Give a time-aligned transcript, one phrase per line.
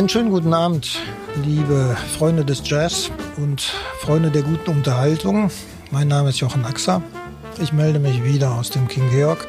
[0.00, 0.98] Einen schönen guten Abend,
[1.44, 3.60] liebe Freunde des Jazz und
[3.98, 5.50] Freunde der guten Unterhaltung.
[5.90, 7.02] Mein Name ist Jochen Axer.
[7.60, 9.46] Ich melde mich wieder aus dem King Georg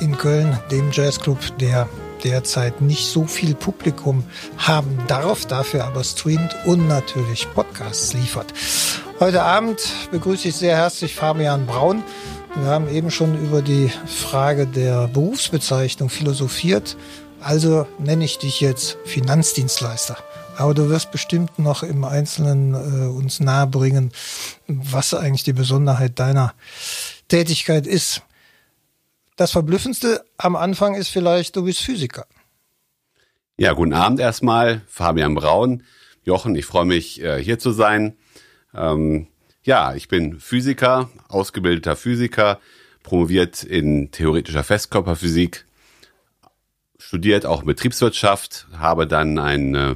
[0.00, 1.88] in Köln, dem Jazzclub, der
[2.24, 4.24] derzeit nicht so viel Publikum
[4.58, 8.52] haben darf, dafür aber streamt und natürlich Podcasts liefert.
[9.20, 9.78] Heute Abend
[10.10, 12.02] begrüße ich sehr herzlich Fabian Braun.
[12.56, 16.96] Wir haben eben schon über die Frage der Berufsbezeichnung philosophiert.
[17.44, 20.16] Also nenne ich dich jetzt Finanzdienstleister.
[20.56, 24.12] Aber du wirst bestimmt noch im Einzelnen äh, uns nahebringen,
[24.66, 26.54] was eigentlich die Besonderheit deiner
[27.28, 28.22] Tätigkeit ist.
[29.36, 32.26] Das Verblüffendste am Anfang ist vielleicht, du bist Physiker.
[33.58, 35.82] Ja, guten Abend erstmal, Fabian Braun.
[36.22, 38.16] Jochen, ich freue mich, äh, hier zu sein.
[38.74, 39.26] Ähm,
[39.64, 42.58] ja, ich bin Physiker, ausgebildeter Physiker,
[43.02, 45.66] promoviert in theoretischer Festkörperphysik,
[47.06, 49.94] studiert auch Betriebswirtschaft, habe dann einen äh,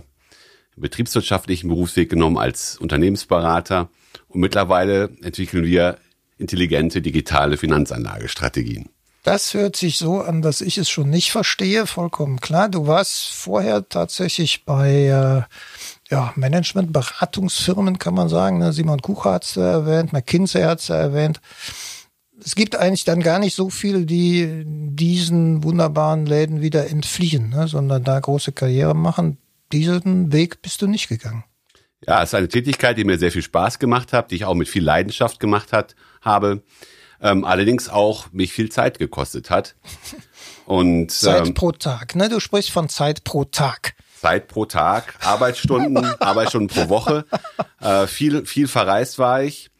[0.77, 3.89] betriebswirtschaftlichen Berufsweg genommen als Unternehmensberater
[4.28, 5.98] und mittlerweile entwickeln wir
[6.39, 8.89] intelligente digitale Finanzanlagestrategien.
[9.25, 12.69] Das hört sich so an, dass ich es schon nicht verstehe, vollkommen klar.
[12.69, 15.42] Du warst vorher tatsächlich bei äh,
[16.11, 18.59] ja, Management-Beratungsfirmen, kann man sagen.
[18.59, 18.73] Ne?
[18.73, 21.41] Simon Kucher hat es erwähnt, McKinsey hat es erwähnt.
[22.44, 27.69] Es gibt eigentlich dann gar nicht so viele, die diesen wunderbaren Läden wieder entfliehen, ne?
[27.69, 29.39] sondern da große Karriere machen.
[29.72, 31.45] Diesen Weg bist du nicht gegangen.
[32.06, 34.55] Ja, es ist eine Tätigkeit, die mir sehr viel Spaß gemacht hat, die ich auch
[34.55, 36.62] mit viel Leidenschaft gemacht hat, habe
[37.20, 39.75] ähm, allerdings auch mich viel Zeit gekostet hat.
[40.67, 42.28] Und, Zeit ähm, pro Tag, ne?
[42.28, 43.95] Du sprichst von Zeit pro Tag.
[44.20, 47.25] Zeit pro Tag, Arbeitsstunden, Arbeitsstunden pro Woche.
[47.80, 49.70] Äh, viel, viel verreist war ich.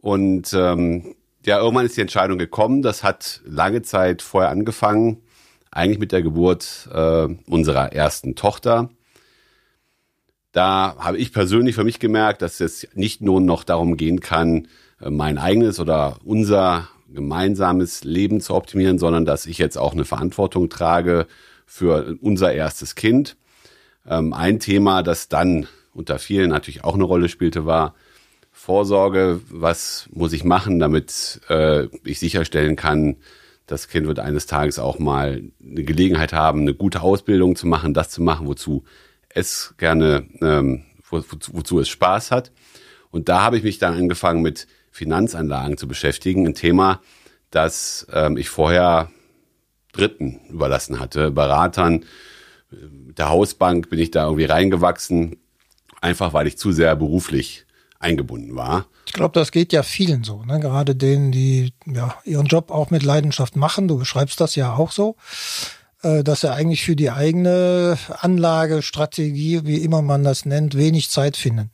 [0.00, 1.16] Und ähm,
[1.48, 2.82] ja, irgendwann ist die Entscheidung gekommen.
[2.82, 5.22] Das hat lange Zeit vorher angefangen,
[5.70, 8.90] eigentlich mit der Geburt äh, unserer ersten Tochter.
[10.52, 14.68] Da habe ich persönlich für mich gemerkt, dass es nicht nur noch darum gehen kann,
[15.00, 20.04] äh, mein eigenes oder unser gemeinsames Leben zu optimieren, sondern dass ich jetzt auch eine
[20.04, 21.26] Verantwortung trage
[21.64, 23.38] für unser erstes Kind.
[24.06, 27.94] Ähm, ein Thema, das dann unter vielen natürlich auch eine Rolle spielte, war
[28.68, 29.40] Vorsorge.
[29.48, 33.16] Was muss ich machen, damit äh, ich sicherstellen kann,
[33.64, 37.94] das Kind wird eines Tages auch mal eine Gelegenheit haben, eine gute Ausbildung zu machen,
[37.94, 38.84] das zu machen, wozu
[39.30, 42.52] es gerne, ähm, wo, wozu es Spaß hat.
[43.10, 46.46] Und da habe ich mich dann angefangen mit Finanzanlagen zu beschäftigen.
[46.46, 47.00] Ein Thema,
[47.50, 49.10] das ähm, ich vorher
[49.92, 52.04] Dritten überlassen hatte, Beratern.
[52.70, 55.38] Der Hausbank bin ich da irgendwie reingewachsen,
[56.02, 57.64] einfach weil ich zu sehr beruflich
[57.98, 58.86] eingebunden war.
[59.06, 60.60] Ich glaube, das geht ja vielen so, ne?
[60.60, 63.88] gerade denen, die ja, ihren Job auch mit Leidenschaft machen.
[63.88, 65.16] Du beschreibst das ja auch so,
[66.02, 71.36] äh, dass er eigentlich für die eigene Anlagestrategie, wie immer man das nennt, wenig Zeit
[71.36, 71.70] finden.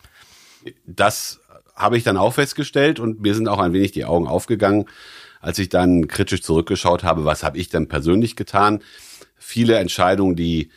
[0.87, 1.41] Das
[1.75, 4.87] habe ich dann auch festgestellt und mir sind auch ein wenig die Augen aufgegangen,
[5.41, 8.81] als ich dann kritisch zurückgeschaut habe, was habe ich denn persönlich getan.
[9.37, 10.71] Viele Entscheidungen, die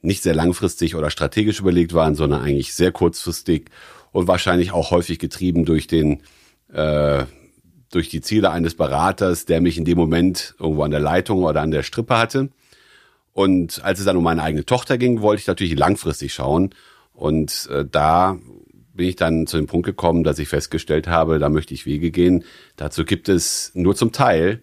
[0.00, 3.70] nicht sehr langfristig oder strategisch überlegt waren, sondern eigentlich sehr kurzfristig
[4.14, 6.22] und wahrscheinlich auch häufig getrieben durch den
[6.72, 7.24] äh,
[7.90, 11.60] durch die Ziele eines Beraters, der mich in dem Moment irgendwo an der Leitung oder
[11.60, 12.50] an der Strippe hatte.
[13.32, 16.74] Und als es dann um meine eigene Tochter ging, wollte ich natürlich langfristig schauen.
[17.12, 18.38] Und äh, da
[18.94, 22.12] bin ich dann zu dem Punkt gekommen, dass ich festgestellt habe, da möchte ich Wege
[22.12, 22.44] gehen.
[22.76, 24.62] Dazu gibt es nur zum Teil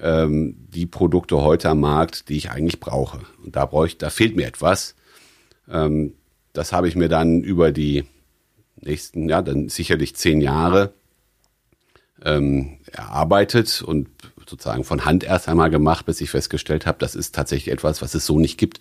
[0.00, 3.20] ähm, die Produkte heute am Markt, die ich eigentlich brauche.
[3.44, 4.94] Und da brauche ich, da fehlt mir etwas.
[5.68, 6.14] Ähm,
[6.52, 8.04] das habe ich mir dann über die
[8.80, 10.92] nächsten, ja, dann sicherlich zehn Jahre
[12.22, 14.08] ähm, erarbeitet und
[14.48, 18.14] sozusagen von Hand erst einmal gemacht, bis ich festgestellt habe, das ist tatsächlich etwas, was
[18.14, 18.80] es so nicht gibt.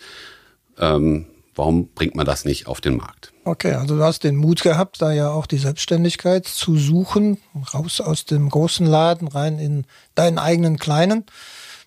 [0.78, 3.32] Ähm, warum bringt man das nicht auf den Markt?
[3.46, 7.38] Okay, also du hast den Mut gehabt, da ja auch die Selbstständigkeit zu suchen,
[7.74, 9.86] raus aus dem großen Laden, rein in
[10.16, 11.26] deinen eigenen kleinen.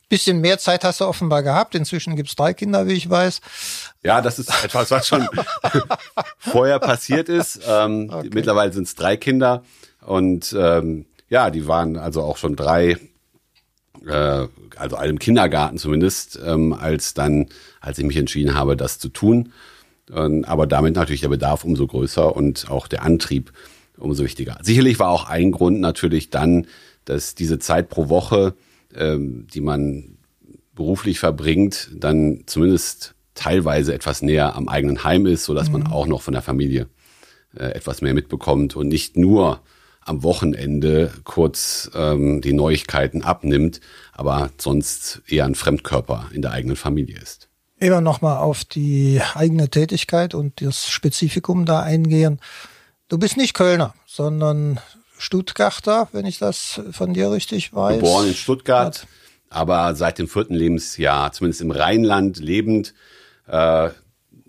[0.09, 1.75] Bisschen mehr Zeit hast du offenbar gehabt.
[1.75, 3.41] Inzwischen gibt's drei Kinder, wie ich weiß.
[4.05, 5.27] Ja, das ist etwas, was schon
[6.39, 7.61] vorher passiert ist.
[7.67, 8.31] Ähm, okay.
[8.33, 9.65] Mittlerweile sind es drei Kinder
[10.01, 12.99] und ähm, ja, die waren also auch schon drei,
[14.07, 17.47] äh, also einem Kindergarten zumindest, ähm, als dann,
[17.81, 19.53] als ich mich entschieden habe, das zu tun.
[20.15, 23.53] Ähm, aber damit natürlich der Bedarf umso größer und auch der Antrieb
[23.97, 24.59] umso wichtiger.
[24.63, 26.67] Sicherlich war auch ein Grund natürlich dann,
[27.05, 28.55] dass diese Zeit pro Woche,
[28.97, 30.19] ähm, die man
[30.75, 35.81] beruflich verbringt, dann zumindest teilweise etwas näher am eigenen Heim ist, so dass mhm.
[35.81, 36.89] man auch noch von der Familie
[37.57, 39.61] äh, etwas mehr mitbekommt und nicht nur
[40.01, 43.81] am Wochenende kurz ähm, die Neuigkeiten abnimmt,
[44.13, 47.49] aber sonst eher ein Fremdkörper in der eigenen Familie ist.
[47.79, 52.41] Immer nochmal auf die eigene Tätigkeit und das Spezifikum da eingehen.
[53.09, 54.81] Du bist nicht Kölner, sondern
[55.19, 57.97] Stuttgarter, wenn ich das von dir richtig weiß.
[57.97, 59.07] Geboren in Stuttgart,
[59.49, 62.95] aber seit dem vierten Lebensjahr, zumindest im Rheinland lebend.
[63.47, 63.91] Äh,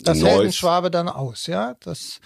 [0.00, 1.74] das hält ein Schwabe dann aus, ja?
[1.80, 2.20] Das,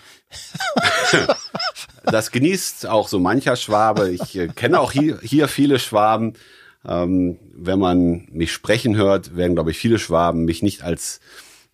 [2.05, 4.11] das genießt auch so mancher Schwabe.
[4.11, 6.35] Ich äh, kenne auch hier, hier viele Schwaben.
[6.85, 11.21] Ähm, wenn man mich sprechen hört, werden, glaube ich, viele Schwaben mich nicht als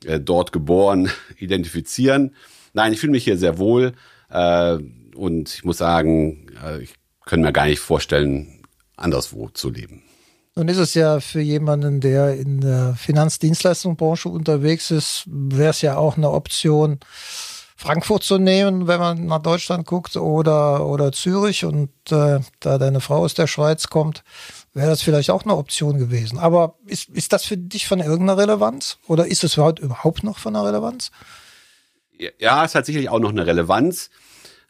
[0.04, 2.34] äh, dort geboren identifizieren.
[2.74, 3.94] Nein, ich fühle mich hier sehr wohl.
[4.30, 4.78] Äh,
[5.18, 6.94] und ich muss sagen, äh, ich
[7.26, 8.62] kann mir gar nicht vorstellen,
[8.96, 10.02] anderswo zu leben.
[10.54, 15.96] Nun ist es ja für jemanden, der in der Finanzdienstleistungsbranche unterwegs ist, wäre es ja
[15.96, 16.98] auch eine Option,
[17.76, 21.64] Frankfurt zu nehmen, wenn man nach Deutschland guckt, oder, oder Zürich.
[21.64, 24.24] Und äh, da deine Frau aus der Schweiz kommt,
[24.74, 26.38] wäre das vielleicht auch eine Option gewesen.
[26.40, 28.98] Aber ist, ist das für dich von irgendeiner Relevanz?
[29.06, 31.12] Oder ist es überhaupt, überhaupt noch von einer Relevanz?
[32.40, 34.10] Ja, es hat sicherlich auch noch eine Relevanz.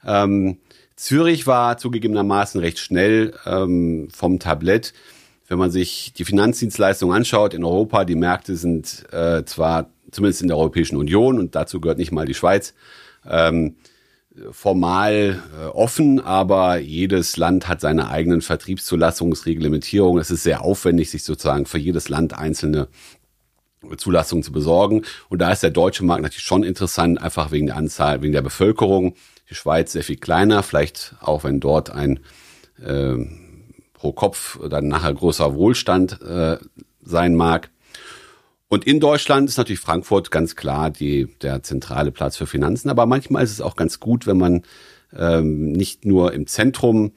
[0.04, 0.58] Ähm,
[0.96, 4.92] Zürich war zugegebenermaßen recht schnell ähm, vom Tablett.
[5.46, 10.48] Wenn man sich die Finanzdienstleistungen anschaut in Europa, die Märkte sind äh, zwar zumindest in
[10.48, 12.74] der Europäischen Union und dazu gehört nicht mal die Schweiz,
[13.26, 13.76] ähm,
[14.52, 20.20] formal äh, offen, aber jedes Land hat seine eigenen Vertriebszulassungsreglementierungen.
[20.20, 22.88] Es ist sehr aufwendig, sich sozusagen für jedes Land einzelne
[23.96, 25.02] Zulassungen zu besorgen.
[25.28, 28.42] Und da ist der deutsche Markt natürlich schon interessant, einfach wegen der Anzahl, wegen der
[28.42, 29.14] Bevölkerung.
[29.50, 32.20] Die Schweiz sehr viel kleiner, vielleicht auch wenn dort ein
[32.84, 33.16] äh,
[33.94, 36.58] pro Kopf dann nachher großer Wohlstand äh,
[37.02, 37.70] sein mag.
[38.68, 42.90] Und in Deutschland ist natürlich Frankfurt ganz klar die, der zentrale Platz für Finanzen.
[42.90, 44.62] Aber manchmal ist es auch ganz gut, wenn man
[45.16, 47.12] ähm, nicht nur im Zentrum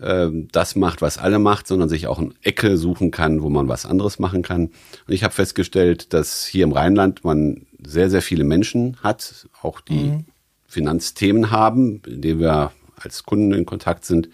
[0.00, 3.68] ähm, das macht, was alle macht, sondern sich auch eine Ecke suchen kann, wo man
[3.68, 4.66] was anderes machen kann.
[5.06, 9.80] Und ich habe festgestellt, dass hier im Rheinland man sehr, sehr viele Menschen hat, auch
[9.80, 10.24] die mhm.
[10.66, 14.28] Finanzthemen haben, in denen wir als Kunden in Kontakt sind.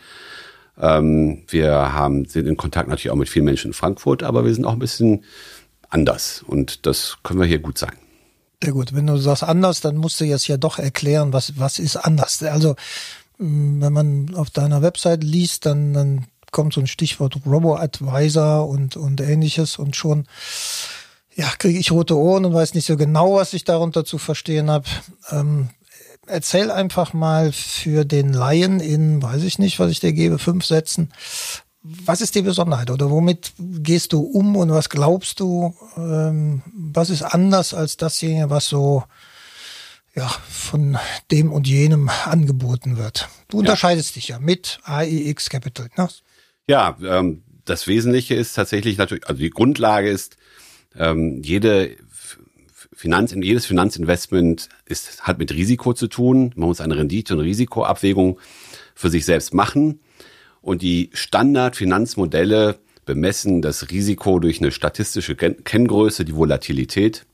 [0.79, 4.55] Ähm, wir haben, sind in Kontakt natürlich auch mit vielen Menschen in Frankfurt, aber wir
[4.55, 5.25] sind auch ein bisschen
[5.91, 7.93] anders und das können wir hier gut sein.
[8.63, 8.95] Sehr gut.
[8.95, 12.43] Wenn du sagst anders, dann musst du jetzt ja doch erklären, was, was ist anders.
[12.43, 12.77] Also,
[13.39, 18.97] mm, wenn man auf deiner Website liest, dann, dann kommt so ein Stichwort Robo-Advisor und,
[18.97, 20.27] und ähnliches und schon,
[21.35, 24.71] ja, kriege ich rote Ohren und weiß nicht so genau, was ich darunter zu verstehen
[24.71, 24.85] habe.
[25.31, 25.71] Ähm,
[26.27, 30.65] erzähl einfach mal für den Laien in, weiß ich nicht, was ich dir gebe, fünf
[30.65, 31.13] Sätzen.
[31.83, 37.11] Was ist die Besonderheit oder womit gehst du um und was glaubst du, ähm, was
[37.11, 39.03] ist anders als dasjenige, was so
[40.15, 40.97] ja, von
[41.33, 43.29] dem und jenem angeboten wird?
[43.49, 44.15] Du unterscheidest ja.
[44.15, 45.89] dich ja mit AIX Capital.
[45.97, 46.09] Ne?
[46.69, 50.37] Ja, ähm, das Wesentliche ist tatsächlich natürlich, also die Grundlage ist,
[50.97, 51.97] ähm, jede
[53.03, 56.53] Finanz, jedes Finanzinvestment ist, hat mit Risiko zu tun.
[56.55, 58.39] Man muss eine Rendite- und Risikoabwägung
[58.95, 59.99] für sich selbst machen.
[60.61, 67.27] Und die Standardfinanzmodelle bemessen das Risiko durch eine statistische Kenngröße, die Volatilität.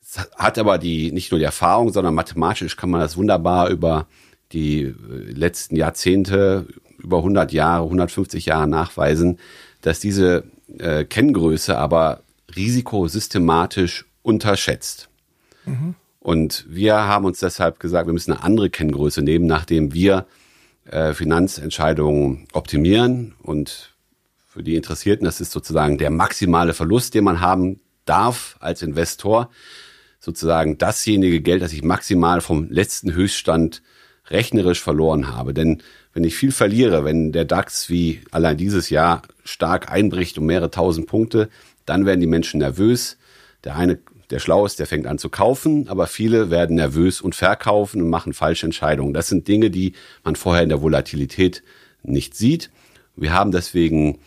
[0.00, 4.06] Es hat aber die, nicht nur die Erfahrung, sondern mathematisch kann man das wunderbar über
[4.52, 4.94] die äh,
[5.32, 6.68] letzten Jahrzehnte,
[6.98, 9.40] über 100 Jahre, 150 Jahre nachweisen,
[9.80, 10.44] dass diese
[10.78, 12.20] äh, Kenngröße aber
[12.54, 15.08] Risiko systematisch unterschätzt.
[15.64, 15.94] Mhm.
[16.18, 20.26] Und wir haben uns deshalb gesagt, wir müssen eine andere Kenngröße nehmen, nachdem wir
[20.86, 23.34] äh, Finanzentscheidungen optimieren.
[23.42, 23.94] Und
[24.48, 29.50] für die Interessierten, das ist sozusagen der maximale Verlust, den man haben darf als Investor.
[30.18, 33.82] Sozusagen dasjenige Geld, das ich maximal vom letzten Höchststand
[34.30, 35.52] rechnerisch verloren habe.
[35.52, 35.82] Denn
[36.14, 40.70] wenn ich viel verliere, wenn der DAX wie allein dieses Jahr stark einbricht um mehrere
[40.70, 41.50] tausend Punkte,
[41.84, 43.18] dann werden die Menschen nervös.
[43.64, 43.98] Der eine
[44.30, 48.10] der schlau ist, der fängt an zu kaufen, aber viele werden nervös und verkaufen und
[48.10, 49.14] machen falsche Entscheidungen.
[49.14, 51.62] Das sind Dinge, die man vorher in der Volatilität
[52.02, 52.70] nicht sieht.
[53.16, 54.18] Wir haben deswegen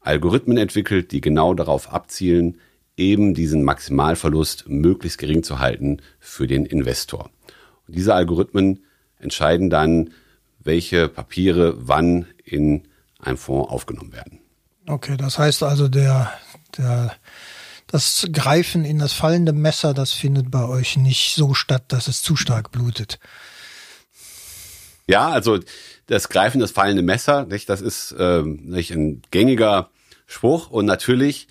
[0.00, 2.58] Algorithmen entwickelt, die genau darauf abzielen,
[2.96, 7.30] eben diesen Maximalverlust möglichst gering zu halten für den Investor.
[7.86, 8.84] Und diese Algorithmen
[9.18, 10.10] entscheiden dann,
[10.60, 12.82] welche Papiere wann in
[13.18, 14.40] einem Fonds aufgenommen werden.
[14.86, 16.32] Okay, das heißt also, der,
[16.78, 17.12] der
[17.86, 22.22] das Greifen in das fallende Messer, das findet bei euch nicht so statt, dass es
[22.22, 23.18] zu stark blutet.
[25.08, 25.60] Ja, also
[26.06, 29.90] das Greifen, das fallende Messer, nicht, das ist ähm, nicht ein gängiger
[30.26, 31.46] Spruch und natürlich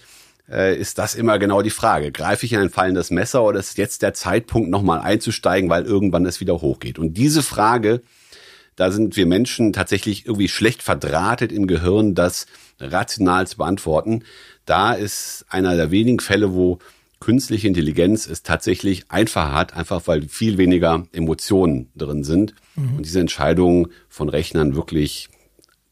[0.50, 2.12] äh, ist das immer genau die Frage.
[2.12, 6.26] Greife ich in ein fallendes Messer oder ist jetzt der Zeitpunkt, nochmal einzusteigen, weil irgendwann
[6.26, 7.00] es wieder hochgeht?
[7.00, 8.02] Und diese Frage,
[8.76, 12.46] da sind wir Menschen tatsächlich irgendwie schlecht verdrahtet im Gehirn, das
[12.80, 14.24] rational zu beantworten
[14.66, 16.80] da ist einer der wenigen Fälle, wo
[17.20, 22.98] künstliche Intelligenz es tatsächlich einfacher hat, einfach weil viel weniger Emotionen drin sind mhm.
[22.98, 25.30] und diese Entscheidungen von Rechnern wirklich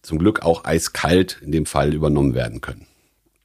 [0.01, 2.85] zum Glück auch eiskalt in dem Fall übernommen werden können.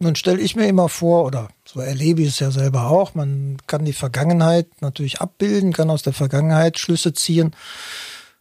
[0.00, 3.56] Nun stelle ich mir immer vor, oder so erlebe ich es ja selber auch, man
[3.66, 7.52] kann die Vergangenheit natürlich abbilden, kann aus der Vergangenheit Schlüsse ziehen.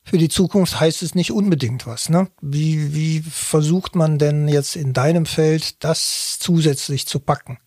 [0.09, 2.07] Für die Zukunft heißt es nicht unbedingt was.
[2.07, 2.29] Ne?
[2.41, 7.57] Wie, wie versucht man denn jetzt in deinem Feld das zusätzlich zu packen?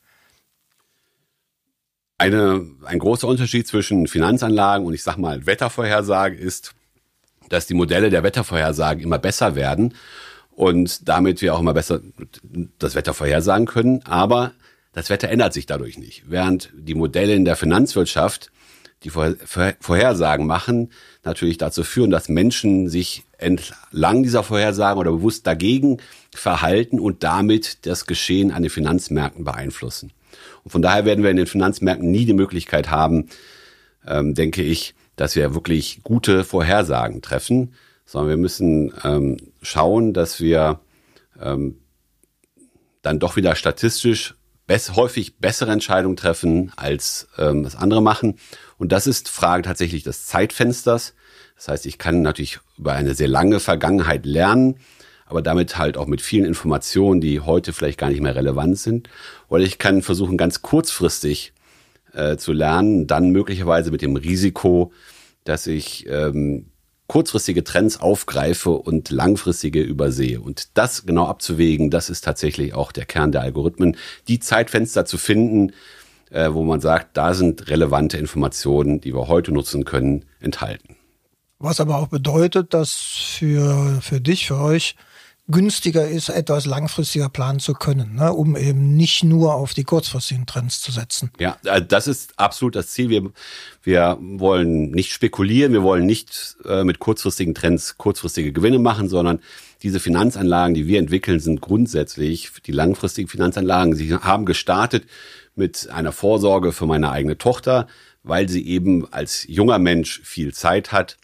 [2.17, 6.73] Eine, ein großer Unterschied zwischen Finanzanlagen und ich sag mal Wettervorhersage ist,
[7.51, 9.95] dass die Modelle der Wettervorhersagen immer besser werden
[10.51, 12.01] und damit wir auch immer besser
[12.79, 14.03] das Wetter vorhersagen können.
[14.07, 14.53] Aber
[14.95, 16.25] das Wetter ändert sich dadurch nicht.
[16.27, 18.51] Während die Modelle in der Finanzwirtschaft,
[19.03, 20.91] die Vorhersagen machen,
[21.25, 25.99] natürlich dazu führen, dass Menschen sich entlang dieser Vorhersagen oder bewusst dagegen
[26.35, 30.13] verhalten und damit das Geschehen an den Finanzmärkten beeinflussen.
[30.65, 33.29] Und von daher werden wir in den Finanzmärkten nie die Möglichkeit haben,
[34.07, 37.75] ähm, denke ich, dass wir wirklich gute Vorhersagen treffen,
[38.07, 40.81] sondern wir müssen ähm, schauen, dass wir
[41.41, 41.79] ähm,
[43.03, 44.35] dann doch wieder statistisch
[44.95, 48.39] häufig bessere Entscheidungen treffen, als ähm, das andere machen.
[48.81, 51.13] Und das ist Frage tatsächlich des Zeitfensters.
[51.55, 54.77] Das heißt, ich kann natürlich über eine sehr lange Vergangenheit lernen,
[55.27, 59.11] aber damit halt auch mit vielen Informationen, die heute vielleicht gar nicht mehr relevant sind.
[59.51, 61.53] Oder ich kann versuchen, ganz kurzfristig
[62.15, 64.93] äh, zu lernen, dann möglicherweise mit dem Risiko,
[65.45, 66.71] dass ich ähm,
[67.07, 70.41] kurzfristige Trends aufgreife und langfristige übersehe.
[70.41, 75.19] Und das genau abzuwägen, das ist tatsächlich auch der Kern der Algorithmen, die Zeitfenster zu
[75.19, 75.73] finden,
[76.31, 80.97] äh, wo man sagt, da sind relevante Informationen, die wir heute nutzen können, enthalten.
[81.59, 84.97] Was aber auch bedeutet, dass für, für dich, für euch
[85.51, 90.47] günstiger ist, etwas langfristiger planen zu können, ne, um eben nicht nur auf die kurzfristigen
[90.47, 91.31] Trends zu setzen.
[91.39, 93.11] Ja, äh, das ist absolut das Ziel.
[93.11, 93.31] Wir,
[93.83, 99.41] wir wollen nicht spekulieren, wir wollen nicht äh, mit kurzfristigen Trends kurzfristige Gewinne machen, sondern
[99.83, 103.95] diese Finanzanlagen, die wir entwickeln, sind grundsätzlich die langfristigen Finanzanlagen.
[103.95, 105.05] Sie haben gestartet
[105.61, 107.87] mit einer Vorsorge für meine eigene Tochter,
[108.25, 111.19] weil sie eben als junger Mensch viel Zeit hat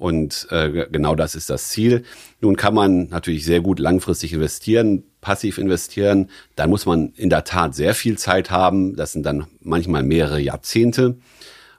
[0.00, 2.04] und äh, genau das ist das Ziel.
[2.40, 6.30] Nun kann man natürlich sehr gut langfristig investieren, passiv investieren.
[6.56, 8.96] Da muss man in der Tat sehr viel Zeit haben.
[8.96, 11.18] Das sind dann manchmal mehrere Jahrzehnte.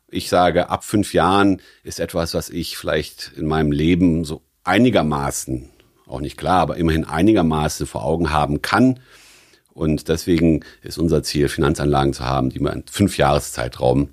[0.08, 5.72] Ich sage, ab fünf Jahren ist etwas, was ich vielleicht in meinem Leben so einigermaßen,
[6.05, 9.00] auch nicht klar, aber immerhin einigermaßen vor Augen haben kann.
[9.74, 14.10] Und deswegen ist unser Ziel, Finanzanlagen zu haben, die mal in fünf Jahreszeitraum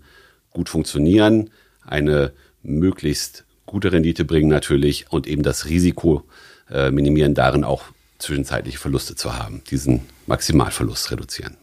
[0.51, 1.51] gut funktionieren,
[1.85, 6.25] eine möglichst gute Rendite bringen natürlich und eben das Risiko
[6.71, 7.85] äh, minimieren, darin auch
[8.19, 11.57] zwischenzeitliche Verluste zu haben, diesen Maximalverlust reduzieren.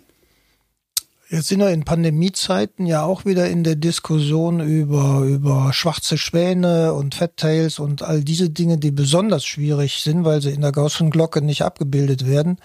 [1.29, 6.93] Jetzt sind wir in Pandemiezeiten ja auch wieder in der Diskussion über, über schwarze Schwäne
[6.93, 11.09] und Fat-Tails und all diese Dinge, die besonders schwierig sind, weil sie in der Gaußschen
[11.09, 12.59] Glocke nicht abgebildet werden,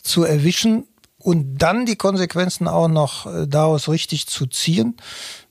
[0.00, 0.86] zu erwischen
[1.18, 4.96] und dann die Konsequenzen auch noch äh, daraus richtig zu ziehen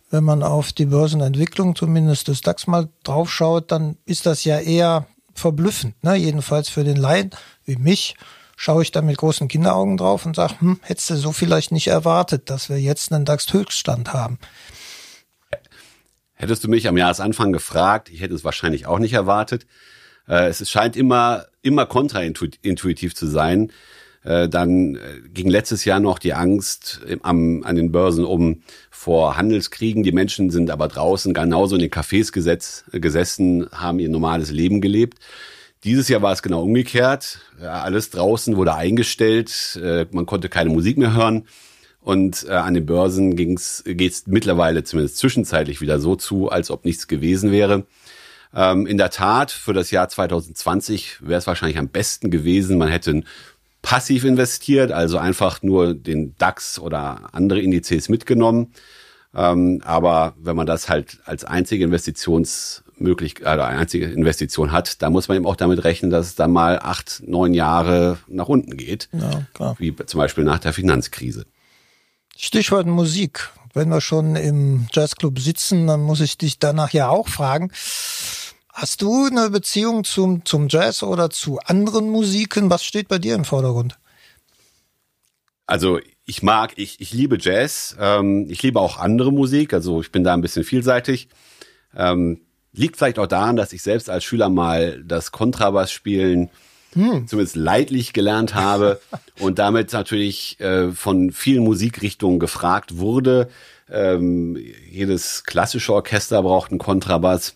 [0.10, 5.08] wenn man auf die Börsenentwicklung zumindest des DAX mal draufschaut, dann ist das ja eher
[5.34, 6.02] verblüffend.
[6.04, 6.16] Ne?
[6.16, 7.32] Jedenfalls für den Laien
[7.66, 8.16] wie mich
[8.58, 11.88] schaue ich da mit großen Kinderaugen drauf und sage, hm, hättest du so vielleicht nicht
[11.88, 14.40] erwartet, dass wir jetzt einen DAX-Höchststand haben.
[16.34, 19.66] Hättest du mich am Jahresanfang gefragt, ich hätte es wahrscheinlich auch nicht erwartet.
[20.28, 23.72] Äh, es scheint immer, immer kontraintuitiv zu sein.
[24.24, 29.38] Äh, dann äh, ging letztes Jahr noch die Angst am, an den Börsen um vor
[29.38, 30.02] Handelskriegen.
[30.02, 34.82] Die Menschen sind aber draußen genauso in den Cafés gesetz, gesessen, haben ihr normales Leben
[34.82, 35.20] gelebt.
[35.88, 37.40] Dieses Jahr war es genau umgekehrt.
[37.62, 39.80] Alles draußen wurde eingestellt.
[39.82, 41.48] Äh, man konnte keine Musik mehr hören.
[42.02, 47.08] Und an den Börsen geht es mittlerweile zumindest zwischenzeitlich wieder so zu, als ob nichts
[47.08, 47.86] gewesen wäre.
[48.54, 52.90] Ähm, in der Tat, für das Jahr 2020 wäre es wahrscheinlich am besten gewesen, man
[52.90, 53.24] hätte
[53.82, 58.74] passiv investiert, also einfach nur den DAX oder andere Indizes mitgenommen.
[59.34, 61.88] Ähm, aber wenn man das halt als einzige
[63.00, 66.52] Investitionsmöglichkeit, also einzige Investition hat, dann muss man eben auch damit rechnen, dass es dann
[66.52, 69.10] mal acht, neun Jahre nach unten geht.
[69.14, 69.76] Ja, klar.
[69.80, 71.46] Wie zum Beispiel nach der Finanzkrise.
[72.36, 73.50] Stichwort Musik.
[73.74, 77.72] Wenn wir schon im Jazzclub sitzen, dann muss ich dich danach ja auch fragen.
[78.74, 82.70] Hast du eine Beziehung zum, zum Jazz oder zu anderen Musiken?
[82.70, 83.98] Was steht bei dir im Vordergrund?
[85.66, 87.96] Also ich mag, ich, ich liebe Jazz.
[88.00, 89.74] Ähm, ich liebe auch andere Musik.
[89.74, 91.28] Also ich bin da ein bisschen vielseitig.
[91.96, 92.42] Ähm,
[92.78, 96.50] liegt vielleicht auch daran, dass ich selbst als Schüler mal das Kontrabass spielen
[96.94, 97.28] hm.
[97.28, 99.00] zumindest leidlich gelernt habe
[99.40, 103.50] und damit natürlich äh, von vielen Musikrichtungen gefragt wurde.
[103.90, 104.58] Ähm,
[104.90, 107.56] jedes klassische Orchester braucht einen Kontrabass.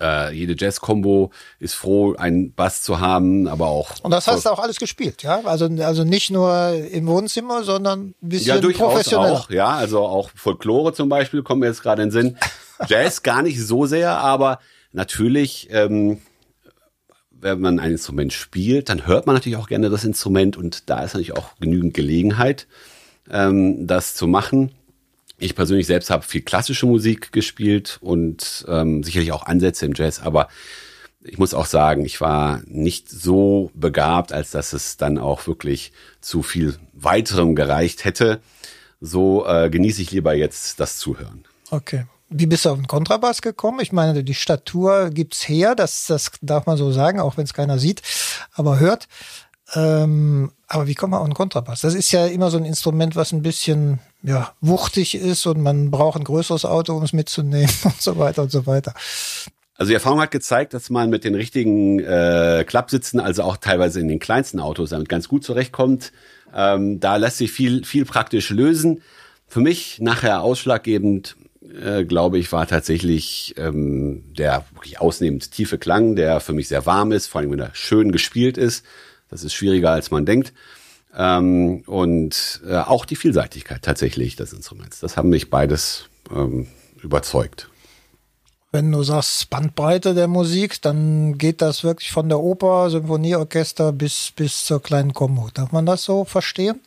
[0.00, 3.92] Äh, jede Jazz-Kombo ist froh, einen Bass zu haben, aber auch.
[4.02, 5.42] Und das hast du auch alles gespielt, ja?
[5.44, 9.32] Also, also nicht nur im Wohnzimmer, sondern ein bisschen ja, durchaus professioneller.
[9.32, 12.38] Auch, ja, also auch Folklore zum Beispiel kommt mir jetzt gerade in den Sinn.
[12.88, 14.58] Jazz gar nicht so sehr, aber
[14.92, 16.20] natürlich, ähm,
[17.30, 21.04] wenn man ein Instrument spielt, dann hört man natürlich auch gerne das Instrument und da
[21.04, 22.66] ist natürlich auch genügend Gelegenheit,
[23.30, 24.72] ähm, das zu machen.
[25.38, 30.20] Ich persönlich selbst habe viel klassische Musik gespielt und ähm, sicherlich auch Ansätze im Jazz,
[30.20, 30.48] aber
[31.24, 35.92] ich muss auch sagen, ich war nicht so begabt, als dass es dann auch wirklich
[36.20, 38.40] zu viel weiterem gereicht hätte.
[39.00, 41.44] So äh, genieße ich lieber jetzt das Zuhören.
[41.70, 42.04] Okay.
[42.28, 43.80] Wie bist du auf den Kontrabass gekommen?
[43.80, 47.54] Ich meine, die Statur gibt's her, das, das darf man so sagen, auch wenn es
[47.54, 48.02] keiner sieht,
[48.52, 49.08] aber hört.
[49.74, 51.80] Ähm, aber wie kommt man auf den Kontrabass?
[51.80, 55.90] Das ist ja immer so ein Instrument, was ein bisschen ja, wuchtig ist und man
[55.90, 58.94] braucht ein größeres Auto, um es mitzunehmen und so weiter und so weiter.
[59.76, 64.00] Also die Erfahrung hat gezeigt, dass man mit den richtigen äh, Klappsitzen, also auch teilweise
[64.00, 66.12] in den kleinsten Autos, damit ganz gut zurechtkommt.
[66.54, 69.02] Ähm, da lässt sich viel, viel praktisch lösen.
[69.46, 71.36] Für mich nachher ausschlaggebend,
[71.84, 76.86] äh, glaube ich, war tatsächlich ähm, der wirklich ausnehmend tiefe Klang, der für mich sehr
[76.86, 78.86] warm ist, vor allem wenn er schön gespielt ist.
[79.28, 80.52] Das ist schwieriger, als man denkt.
[81.16, 85.00] Ähm, und äh, auch die Vielseitigkeit tatsächlich des Instruments.
[85.00, 86.66] Das haben mich beides ähm,
[87.02, 87.68] überzeugt.
[88.72, 94.32] Wenn du sagst Bandbreite der Musik, dann geht das wirklich von der Oper, Symphonieorchester bis,
[94.34, 95.48] bis zur kleinen Kombo.
[95.54, 96.80] Darf man das so verstehen?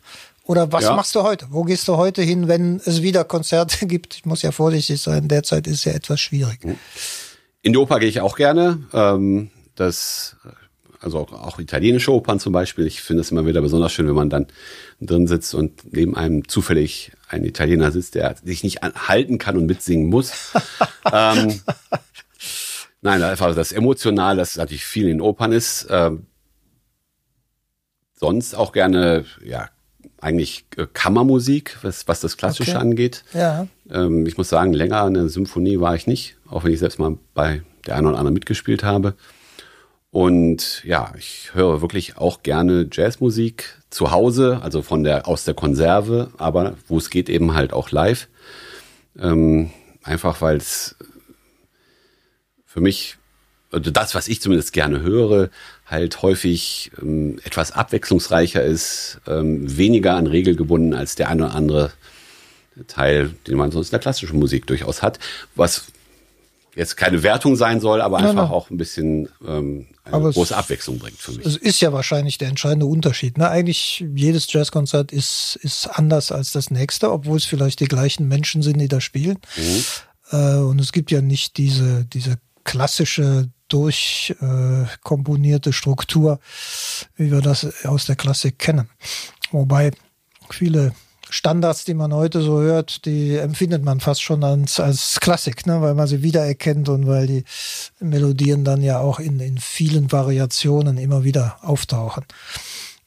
[0.44, 0.96] Oder was ja.
[0.96, 1.48] machst du heute?
[1.50, 4.16] Wo gehst du heute hin, wenn es wieder Konzerte gibt?
[4.16, 6.60] Ich muss ja vorsichtig sein, derzeit ist ja etwas schwierig.
[7.62, 8.84] In die Oper gehe ich auch gerne.
[8.92, 10.36] Ähm, das
[11.00, 12.86] also auch, auch italienische Opern zum Beispiel.
[12.88, 14.48] Ich finde es immer wieder besonders schön, wenn man dann
[15.02, 19.66] drin sitzt und neben einem zufällig ein Italiener sitzt, der sich nicht halten kann und
[19.66, 20.54] mitsingen muss.
[21.12, 21.62] ähm,
[23.02, 25.88] nein, einfach das Emotional, das natürlich viel in Opern ist.
[25.90, 26.26] Ähm,
[28.16, 29.70] sonst auch gerne, ja,
[30.20, 32.80] eigentlich äh, Kammermusik, was, was das Klassische okay.
[32.80, 33.24] angeht.
[33.34, 33.68] Ja.
[33.92, 37.18] Ähm, ich muss sagen, länger eine Symphonie war ich nicht, auch wenn ich selbst mal
[37.34, 39.16] bei der einen oder anderen mitgespielt habe.
[40.18, 45.54] Und ja, ich höre wirklich auch gerne Jazzmusik zu Hause, also von der aus der
[45.54, 48.28] Konserve, aber wo es geht eben halt auch live.
[49.20, 49.70] Ähm,
[50.02, 50.96] einfach weil es
[52.66, 53.18] für mich,
[53.72, 55.52] also das, was ich zumindest gerne höre,
[55.86, 61.54] halt häufig ähm, etwas abwechslungsreicher ist, ähm, weniger an Regel gebunden als der eine oder
[61.54, 61.92] andere
[62.88, 65.20] Teil, den man sonst in der klassischen Musik durchaus hat,
[65.54, 65.92] was
[66.78, 68.52] jetzt keine Wertung sein soll, aber einfach nein, nein.
[68.52, 71.46] auch ein bisschen ähm, eine aber große es, Abwechslung bringt für mich.
[71.46, 73.38] Es ist ja wahrscheinlich der entscheidende Unterschied.
[73.38, 73.50] Ne?
[73.50, 78.62] Eigentlich jedes Jazzkonzert ist, ist anders als das nächste, obwohl es vielleicht die gleichen Menschen
[78.62, 79.40] sind, die da spielen.
[79.58, 79.84] Mhm.
[80.32, 86.40] Äh, und es gibt ja nicht diese, diese klassische durchkomponierte äh, Struktur,
[87.16, 88.88] wie wir das aus der Klassik kennen.
[89.52, 89.90] Wobei
[90.50, 90.94] viele
[91.30, 95.82] Standards, die man heute so hört, die empfindet man fast schon als, als Klassik, ne?
[95.82, 97.44] weil man sie wiedererkennt und weil die
[98.00, 102.26] Melodien dann ja auch in, in vielen Variationen immer wieder auftauchen.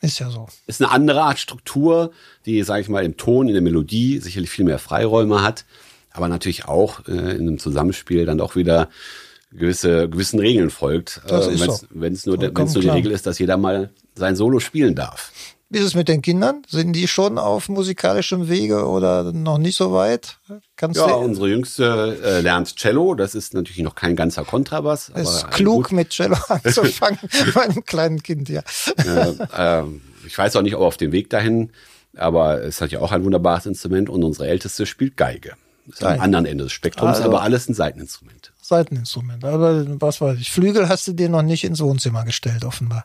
[0.02, 0.48] Ist ja so.
[0.66, 2.12] Ist eine andere Art Struktur,
[2.46, 5.66] die, sage ich mal, im Ton, in der Melodie sicherlich viel mehr Freiräume hat,
[6.12, 8.88] aber natürlich auch äh, in einem Zusammenspiel dann auch wieder
[9.52, 11.20] gewisse gewissen Regeln folgt.
[11.26, 11.80] Äh, so.
[11.90, 15.32] Wenn es nur, wenn's nur die Regel ist, dass jeder mal sein Solo spielen darf.
[15.72, 16.62] Wie ist es mit den Kindern?
[16.68, 20.38] Sind die schon auf musikalischem Wege oder noch nicht so weit?
[20.74, 23.14] Kannst ja, unsere Jüngste äh, lernt Cello.
[23.14, 25.12] Das ist natürlich noch kein ganzer Kontrabass.
[25.14, 27.20] Es ist klug, mit Cello anzufangen
[27.54, 28.62] bei einem kleinen Kind, ja.
[28.96, 29.84] Äh, äh,
[30.26, 31.70] ich weiß auch nicht, ob auf dem Weg dahin,
[32.16, 35.52] aber es hat ja auch ein wunderbares Instrument und unsere Älteste spielt Geige.
[35.86, 38.52] Das ist am anderen Ende des Spektrums, also, aber alles ein Seiteninstrument.
[38.60, 39.44] Seiteninstrument.
[39.44, 43.04] Aber was weiß ich, Flügel hast du dir noch nicht ins Wohnzimmer gestellt, offenbar.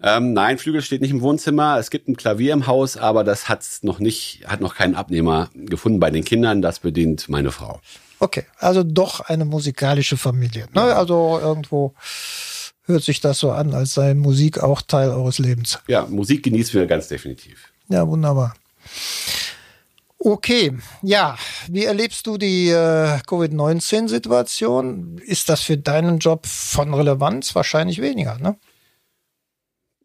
[0.00, 1.78] Ähm, nein, Flügel steht nicht im Wohnzimmer.
[1.78, 5.50] Es gibt ein Klavier im Haus, aber das hat's noch nicht, hat noch keinen Abnehmer
[5.54, 6.62] gefunden bei den Kindern.
[6.62, 7.80] Das bedient meine Frau.
[8.20, 10.66] Okay, also doch eine musikalische Familie.
[10.72, 10.82] Ne?
[10.82, 11.94] Also irgendwo
[12.84, 15.78] hört sich das so an, als sei Musik auch Teil eures Lebens.
[15.88, 17.72] Ja, Musik genießen wir ganz definitiv.
[17.88, 18.54] Ja, wunderbar.
[20.20, 21.36] Okay, ja,
[21.68, 25.18] wie erlebst du die äh, Covid-19-Situation?
[25.18, 27.54] Ist das für deinen Job von Relevanz?
[27.54, 28.56] Wahrscheinlich weniger, ne?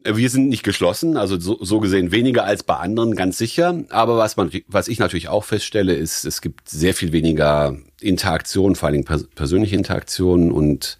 [0.05, 3.85] Wir sind nicht geschlossen, also so, so gesehen weniger als bei anderen, ganz sicher.
[3.89, 8.75] Aber was man, was ich natürlich auch feststelle, ist, es gibt sehr viel weniger Interaktion,
[8.75, 10.97] vor allem pers persönliche Interaktionen und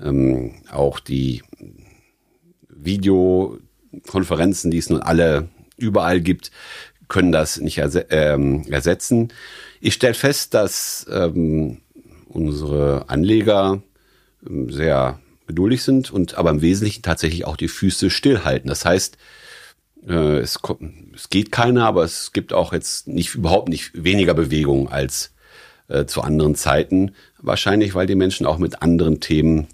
[0.00, 1.42] ähm, auch die
[2.68, 6.52] Videokonferenzen, die es nun alle überall gibt,
[7.08, 9.32] können das nicht erse ähm, ersetzen.
[9.80, 11.80] Ich stelle fest, dass ähm,
[12.28, 13.82] unsere Anleger
[14.46, 18.68] ähm, sehr geduldig sind und aber im Wesentlichen tatsächlich auch die Füße stillhalten.
[18.68, 19.16] Das heißt,
[20.06, 20.58] äh, es,
[21.14, 25.32] es geht keiner, aber es gibt auch jetzt nicht überhaupt nicht weniger Bewegung als
[25.88, 27.14] äh, zu anderen Zeiten.
[27.38, 29.68] Wahrscheinlich, weil die Menschen auch mit anderen Themen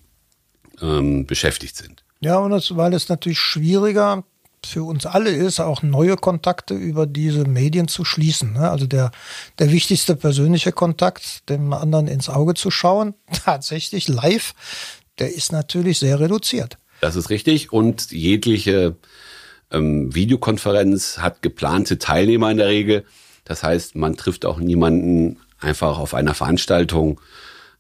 [0.81, 2.05] ähm, beschäftigt sind.
[2.21, 4.25] Ja, und das, weil es natürlich schwieriger
[4.65, 8.53] für uns alle ist, auch neue Kontakte über diese Medien zu schließen.
[8.53, 8.71] Ne?
[8.71, 9.11] Also der,
[9.59, 14.53] der wichtigste persönliche Kontakt, dem anderen ins Auge zu schauen, tatsächlich live,
[15.21, 16.79] der ist natürlich sehr reduziert.
[17.01, 17.73] Das ist richtig.
[17.73, 18.97] Und jegliche
[19.71, 23.05] ähm, Videokonferenz hat geplante Teilnehmer in der Regel.
[23.45, 27.21] Das heißt, man trifft auch niemanden einfach auf einer Veranstaltung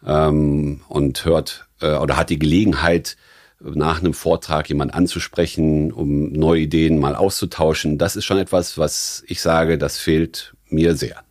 [0.07, 3.17] ähm, und hört äh, oder hat die Gelegenheit,
[3.63, 7.99] nach einem Vortrag jemand anzusprechen, um neue Ideen mal auszutauschen.
[7.99, 11.23] Das ist schon etwas, was ich sage, das fehlt mir sehr.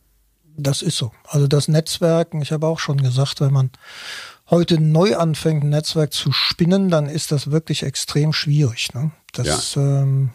[0.56, 1.12] Das ist so.
[1.26, 3.72] Also das Netzwerken, ich habe auch schon gesagt, wenn man
[4.50, 8.94] heute neu anfängt, ein Netzwerk zu spinnen, dann ist das wirklich extrem schwierig.
[8.94, 9.12] Ne?
[9.34, 10.02] Das, ja.
[10.02, 10.32] ähm,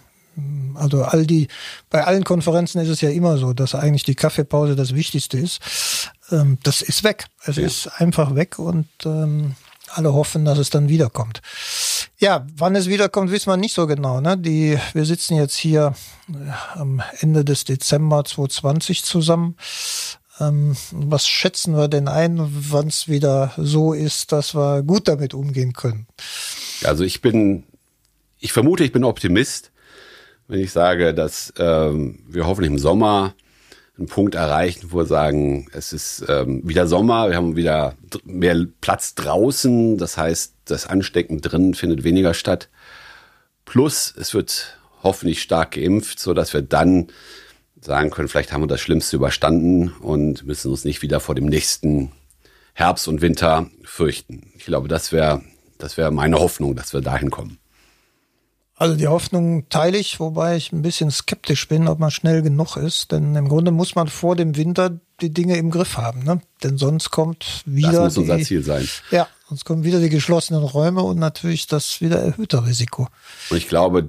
[0.75, 1.49] also all die,
[1.91, 5.61] bei allen Konferenzen ist es ja immer so, dass eigentlich die Kaffeepause das Wichtigste ist.
[6.31, 7.27] Ähm, das ist weg.
[7.45, 7.65] Es ja.
[7.65, 9.55] ist einfach weg und ähm,
[9.91, 11.41] alle hoffen, dass es dann wiederkommt.
[12.19, 14.21] Ja, wann es wiederkommt, wissen wir nicht so genau.
[14.21, 14.37] Ne?
[14.39, 15.95] Die, wir sitzen jetzt hier
[16.29, 19.57] äh, am Ende des Dezember 2020 zusammen.
[20.41, 25.35] Ähm, was schätzen wir denn ein, wann es wieder so ist, dass wir gut damit
[25.35, 26.07] umgehen können?
[26.83, 27.65] Also ich bin,
[28.39, 29.71] ich vermute, ich bin Optimist,
[30.49, 33.35] wenn ich sage, dass ähm, wir hoffentlich im Sommer
[33.97, 37.95] einen Punkt erreichen, wo wir sagen, es ist ähm, wieder Sommer, wir haben wieder
[38.25, 42.69] mehr Platz draußen, das heißt, das Anstecken drin findet weniger statt.
[43.65, 47.09] Plus, es wird hoffentlich stark geimpft, so dass wir dann
[47.85, 51.47] sagen können, vielleicht haben wir das Schlimmste überstanden und müssen uns nicht wieder vor dem
[51.47, 52.13] nächsten
[52.73, 54.53] Herbst und Winter fürchten.
[54.57, 55.43] Ich glaube, das wäre
[55.79, 57.59] das wäre meine Hoffnung, dass wir dahin kommen.
[58.77, 62.77] Also die Hoffnung teile ich, wobei ich ein bisschen skeptisch bin, ob man schnell genug
[62.77, 63.13] ist.
[63.13, 66.25] Denn im Grunde muss man vor dem Winter die Dinge im Griff haben.
[66.25, 66.41] Ne?
[66.63, 67.93] Denn sonst kommt wieder.
[67.93, 68.89] Das muss unser die, Ziel sein.
[69.11, 73.09] Ja, sonst kommen wieder die geschlossenen Räume und natürlich das wieder erhöhte Risiko.
[73.51, 74.09] Und ich glaube,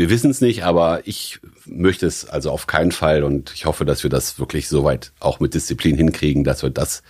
[0.00, 3.84] wir wissen es nicht, aber ich möchte es also auf keinen Fall und ich hoffe,
[3.84, 7.02] dass wir das wirklich soweit auch mit Disziplin hinkriegen, dass wir das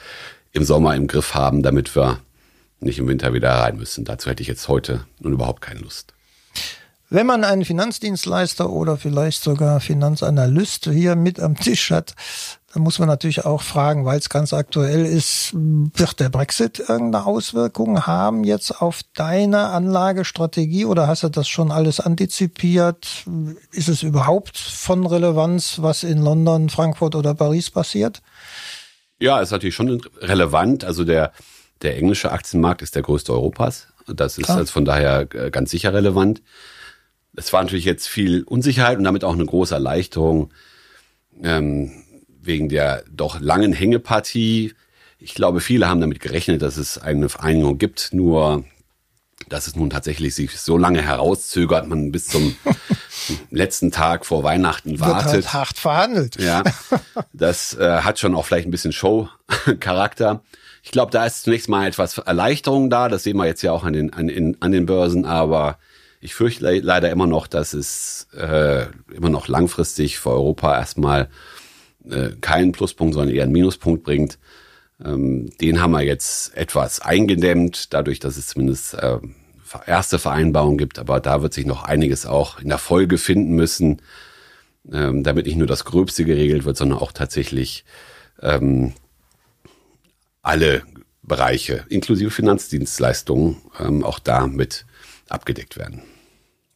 [0.50, 2.18] im Sommer im Griff haben, damit wir
[2.80, 4.04] nicht im Winter wieder rein müssen.
[4.04, 6.14] Dazu hätte ich jetzt heute nun überhaupt keine Lust.
[7.10, 12.14] Wenn man einen Finanzdienstleister oder vielleicht sogar Finanzanalyst hier mit am Tisch hat,
[12.72, 17.26] dann muss man natürlich auch fragen, weil es ganz aktuell ist, wird der Brexit irgendeine
[17.26, 23.24] Auswirkung haben jetzt auf deine Anlagestrategie oder hast du das schon alles antizipiert?
[23.72, 28.22] Ist es überhaupt von Relevanz, was in London, Frankfurt oder Paris passiert?
[29.18, 30.84] Ja, ist natürlich schon relevant.
[30.84, 31.32] Also der
[31.82, 33.88] der englische Aktienmarkt ist der größte Europas.
[34.06, 36.42] Das ist also von daher äh, ganz sicher relevant.
[37.36, 40.52] Es war natürlich jetzt viel Unsicherheit und damit auch eine große Erleichterung
[41.42, 41.90] ähm,
[42.42, 44.74] wegen der doch langen Hängepartie.
[45.18, 48.64] Ich glaube, viele haben damit gerechnet, dass es eine Vereinigung gibt, nur
[49.48, 52.56] dass es nun tatsächlich sich so lange herauszögert, man bis zum
[53.50, 55.24] letzten Tag vor Weihnachten wartet.
[55.24, 56.40] Wird halt hart verhandelt.
[56.40, 56.62] Ja,
[57.32, 60.42] das äh, hat schon auch vielleicht ein bisschen Show-Charakter.
[60.82, 63.08] Ich glaube, da ist zunächst mal etwas Erleichterung da.
[63.08, 65.26] Das sehen wir jetzt ja auch an den, an, in, an den Börsen.
[65.26, 65.78] Aber
[66.20, 71.28] ich fürchte le leider immer noch, dass es äh, immer noch langfristig für Europa erstmal
[72.08, 74.38] äh, keinen Pluspunkt, sondern eher einen Minuspunkt bringt.
[75.04, 79.18] Ähm, den haben wir jetzt etwas eingedämmt, dadurch, dass es zumindest äh,
[79.86, 80.98] erste Vereinbarungen gibt.
[80.98, 84.02] Aber da wird sich noch einiges auch in der Folge finden müssen,
[84.92, 87.84] ähm, damit nicht nur das Gröbste geregelt wird, sondern auch tatsächlich
[88.42, 88.94] ähm,
[90.42, 90.82] alle
[91.22, 94.86] Bereiche, inklusive Finanzdienstleistungen, ähm, auch da mit
[95.28, 96.02] abgedeckt werden.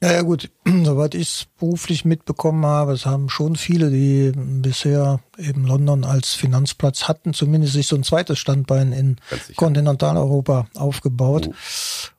[0.05, 0.51] Ja, ja gut,
[0.85, 6.35] soweit ich es beruflich mitbekommen habe, es haben schon viele, die bisher eben London als
[6.35, 9.17] Finanzplatz hatten, zumindest sich so ein zweites Standbein in
[9.57, 11.55] Kontinentaleuropa aufgebaut, oh.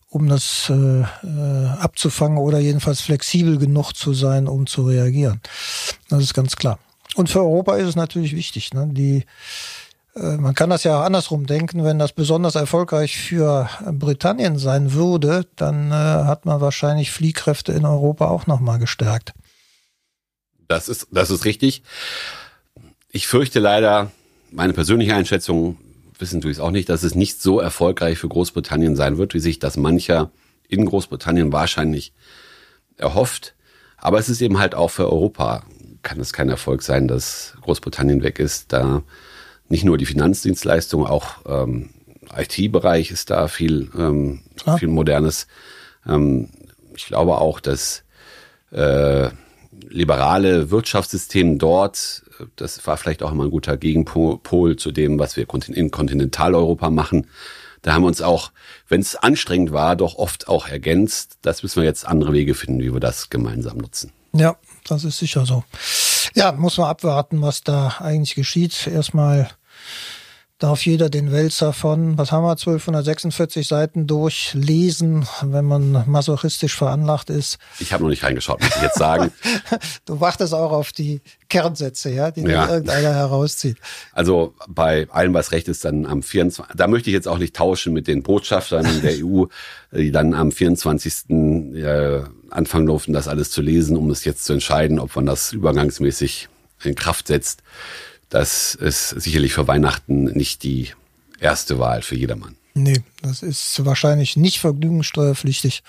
[0.10, 5.40] um das äh, äh, abzufangen oder jedenfalls flexibel genug zu sein, um zu reagieren.
[6.10, 6.80] Das ist ganz klar.
[7.14, 8.90] Und für Europa ist es natürlich wichtig, ne?
[8.92, 9.26] die
[10.16, 15.46] man kann das ja auch andersrum denken, wenn das besonders erfolgreich für Britannien sein würde,
[15.58, 19.34] dann äh, hat man wahrscheinlich Fliehkräfte in Europa auch nochmal gestärkt.
[20.68, 21.84] Das ist, das ist richtig.
[23.10, 24.12] Ich fürchte leider,
[24.52, 25.78] meine persönliche Einschätzung
[26.18, 29.40] wissen tue es auch nicht, dass es nicht so erfolgreich für Großbritannien sein wird, wie
[29.40, 30.32] sich das mancher
[30.70, 32.14] in Großbritannien wahrscheinlich
[32.98, 33.54] erhofft.
[33.98, 35.64] Aber es ist eben halt auch für Europa,
[36.04, 39.04] kann es kein Erfolg sein, dass Großbritannien weg ist, da
[39.70, 41.90] nicht nur die Finanzdienstleistung, auch ähm,
[42.36, 44.42] IT-Bereich ist da viel, ähm,
[44.78, 45.48] viel Modernes.
[46.08, 46.50] Ähm,
[46.96, 48.04] ich glaube auch, dass
[48.72, 49.30] äh,
[49.90, 52.24] liberale Wirtschaftssystem dort,
[52.56, 57.28] das war vielleicht auch immer ein guter Gegenpol zu dem, was wir in Kontinentaleuropa machen.
[57.82, 58.52] Da haben wir uns auch,
[58.88, 61.38] wenn es anstrengend war, doch oft auch ergänzt.
[61.44, 64.12] Das müssen wir jetzt andere Wege finden, wie wir das gemeinsam nutzen.
[64.34, 65.64] Ja, das ist sicher so.
[66.34, 68.88] Ja, muss man abwarten, was da eigentlich geschieht.
[68.88, 69.50] Erstmal
[70.58, 77.30] darf jeder den Wälzer von, was haben wir, 1246 Seiten durchlesen, wenn man masochistisch veranlagt
[77.30, 77.58] ist.
[77.80, 79.32] Ich habe noch nicht reingeschaut, muss ich jetzt sagen.
[80.06, 82.70] du wartest auch auf die Kernsätze, ja, die ja.
[82.70, 83.78] irgendeiner herauszieht.
[84.14, 86.76] Also bei allem, was recht ist, dann am 24.
[86.76, 89.46] Da möchte ich jetzt auch nicht tauschen mit den Botschaftern der EU,
[89.92, 91.30] die dann am 24.
[91.30, 95.52] Äh, anfangen durften, das alles zu lesen, um es jetzt zu entscheiden, ob man das
[95.52, 96.48] übergangsmäßig
[96.84, 97.62] in Kraft setzt
[98.36, 100.90] das ist sicherlich für Weihnachten nicht die
[101.40, 102.58] erste Wahl für jedermann.
[102.74, 105.84] Nee, das ist wahrscheinlich nicht vergnügungssteuerpflichtig.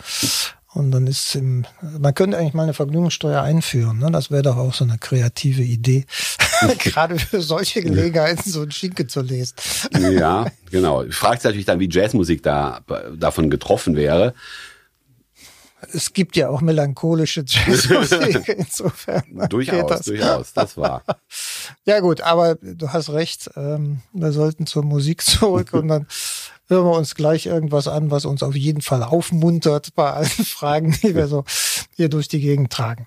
[0.73, 1.65] Und dann ist im,
[1.99, 3.99] man könnte eigentlich mal eine Vergnügungssteuer einführen.
[3.99, 4.13] Ne?
[4.13, 6.07] Das wäre doch auch so eine kreative Idee.
[6.79, 9.57] Gerade für solche Gelegenheiten so ein Schinke zu lesen.
[9.99, 11.03] ja, genau.
[11.11, 12.81] Fragt sich natürlich dann, wie Jazzmusik da
[13.17, 14.35] davon getroffen wäre
[15.93, 19.23] es gibt ja auch melancholische Jazzmusik, insofern.
[19.49, 20.07] durchaus, das.
[20.07, 21.03] durchaus, das war.
[21.85, 26.07] Ja gut, aber du hast recht, ähm, wir sollten zur Musik zurück und dann
[26.69, 30.97] hören wir uns gleich irgendwas an, was uns auf jeden Fall aufmuntert bei allen Fragen,
[31.03, 31.45] die wir so
[31.97, 33.07] hier durch die Gegend tragen.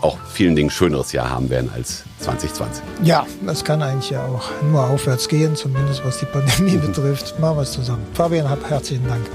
[0.00, 2.84] auch vielen Dingen schöneres Jahr haben werden als 2020.
[3.02, 7.38] Ja, das kann eigentlich ja auch nur aufwärts gehen, zumindest was die Pandemie betrifft.
[7.40, 8.06] Machen wir es zusammen.
[8.14, 9.26] Fabian, herzlichen Dank.